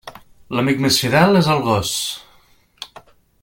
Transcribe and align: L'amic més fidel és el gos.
L'amic 0.59 0.79
més 0.85 0.97
fidel 1.03 1.41
és 1.41 1.51
el 1.57 1.63
gos. 1.67 1.93